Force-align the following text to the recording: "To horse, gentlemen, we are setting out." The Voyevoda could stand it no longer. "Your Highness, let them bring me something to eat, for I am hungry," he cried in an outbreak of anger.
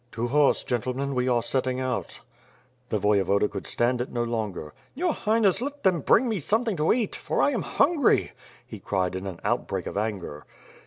"To 0.13 0.29
horse, 0.29 0.63
gentlemen, 0.63 1.13
we 1.13 1.27
are 1.27 1.43
setting 1.43 1.79
out." 1.79 2.21
The 2.89 2.97
Voyevoda 2.97 3.47
could 3.47 3.67
stand 3.67 4.01
it 4.01 4.11
no 4.11 4.23
longer. 4.23 4.73
"Your 4.95 5.13
Highness, 5.13 5.61
let 5.61 5.83
them 5.83 5.99
bring 6.01 6.27
me 6.27 6.39
something 6.39 6.75
to 6.77 6.91
eat, 6.91 7.15
for 7.15 7.39
I 7.39 7.51
am 7.51 7.61
hungry," 7.61 8.31
he 8.65 8.79
cried 8.79 9.13
in 9.13 9.27
an 9.27 9.39
outbreak 9.43 9.85
of 9.85 9.97
anger. 9.97 10.43